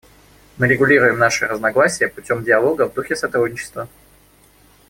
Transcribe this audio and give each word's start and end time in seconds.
Мы 0.57 0.65
урегулируем 0.65 1.19
наши 1.19 1.45
разногласия 1.45 2.07
путем 2.07 2.43
диалога 2.43 2.85
и 2.85 2.89
в 2.89 2.93
духе 2.95 3.15
сотрудничества. 3.15 3.87